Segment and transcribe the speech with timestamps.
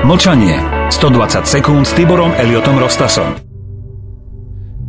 [0.00, 0.56] Mlčanie.
[0.88, 3.36] 120 sekúnd s Tiborom Eliotom Rostasom.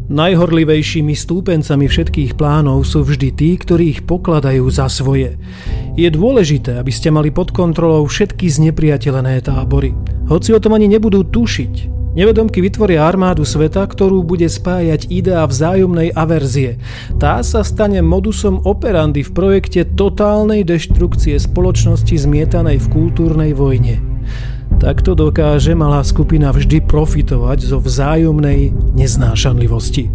[0.08, 5.36] Najhorlivejšími stúpencami všetkých plánov sú vždy tí, ktorí ich pokladajú za svoje.
[6.00, 9.92] Je dôležité, aby ste mali pod kontrolou všetky znepriateľené tábory.
[10.32, 16.12] Hoci o tom ani nebudú tušiť, Nevedomky vytvoria armádu sveta, ktorú bude spájať idea vzájomnej
[16.12, 16.76] averzie.
[17.16, 24.04] Tá sa stane modusom operandy v projekte totálnej deštrukcie spoločnosti zmietanej v kultúrnej vojne.
[24.82, 30.10] Takto dokáže malá skupina vždy profitovať zo vzájomnej neznášanlivosti.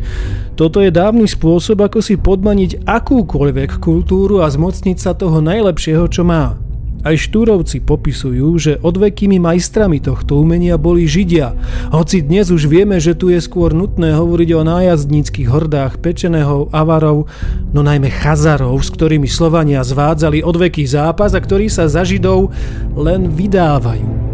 [0.58, 6.26] Toto je dávny spôsob, ako si podmaniť akúkoľvek kultúru a zmocniť sa toho najlepšieho, čo
[6.26, 6.58] má.
[7.06, 11.54] Aj štúrovci popisujú, že odvekými majstrami tohto umenia boli Židia,
[11.94, 17.30] hoci dnes už vieme, že tu je skôr nutné hovoriť o nájazdníckých hordách pečeného avarov,
[17.70, 22.50] no najmä chazarov, s ktorými Slovania zvádzali odveký zápas a ktorí sa za Židov
[22.98, 24.25] len vydávajú.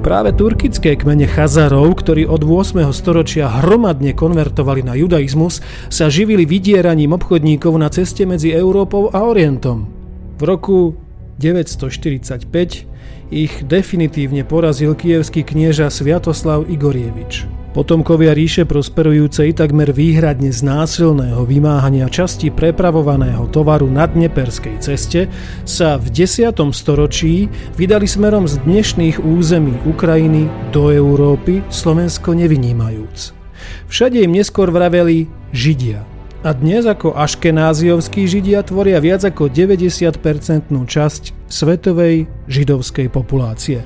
[0.00, 2.88] Práve turkické kmene Chazarov, ktorí od 8.
[2.96, 5.60] storočia hromadne konvertovali na judaizmus,
[5.92, 9.92] sa živili vydieraním obchodníkov na ceste medzi Európou a Orientom.
[10.40, 10.96] V roku
[11.36, 12.88] 945
[13.30, 17.59] ich definitívne porazil kievský knieža Sviatoslav Igorievič.
[17.70, 25.30] Potomkovia ríše prosperujúcej takmer výhradne z násilného vymáhania časti prepravovaného tovaru na Dneperskej ceste
[25.62, 26.50] sa v 10.
[26.74, 27.46] storočí
[27.78, 33.38] vydali smerom z dnešných území Ukrajiny do Európy, Slovensko nevynímajúc.
[33.86, 36.02] Všade im neskôr vraveli Židia–
[36.40, 43.84] a dnes ako aškenáziovskí židia tvoria viac ako 90-percentnú časť svetovej židovskej populácie.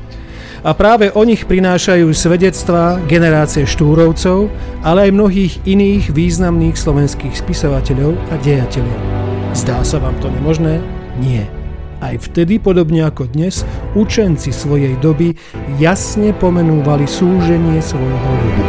[0.64, 4.48] A práve o nich prinášajú svedectvá generácie štúrovcov,
[4.80, 8.98] ale aj mnohých iných významných slovenských spisovateľov a dejateľov.
[9.52, 10.80] Zdá sa vám to nemožné?
[11.20, 11.44] Nie.
[12.00, 13.60] Aj vtedy, podobne ako dnes,
[13.92, 15.36] učenci svojej doby
[15.76, 18.64] jasne pomenúvali súženie svojho ľudu.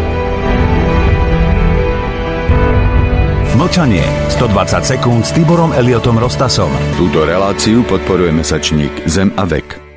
[3.55, 4.03] Mlčanie.
[4.35, 6.67] 120 sekúnd s Tiborom Eliotom Rostasom.
[6.99, 9.94] Túto reláciu podporuje mesačník Zem a vek.